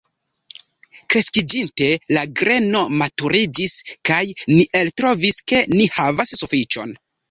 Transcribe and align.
Kreskiĝinte 1.15 1.91
la 2.17 2.25
greno 2.41 2.83
maturiĝis, 3.03 3.79
kaj 4.13 4.21
ni 4.35 4.61
eltrovis, 4.85 5.43
ke 5.51 5.65
ni 5.79 5.91
havas 5.97 6.39
sufiĉon. 6.45 7.03